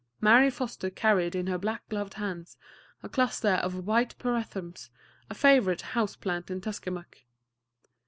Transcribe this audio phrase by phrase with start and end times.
[0.19, 2.57] Mary Foster carried in her black gloved hands
[3.03, 4.89] a cluster of white pyrethrums,
[5.29, 7.19] a favorite house plant in Tuskamuck.